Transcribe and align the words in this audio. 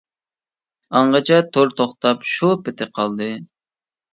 ئاڭغىچە 0.99 1.37
تور 1.57 1.75
توختاپ 1.81 2.27
شۇ 2.33 2.51
پېتى 2.65 2.89
قالدى. 2.97 3.29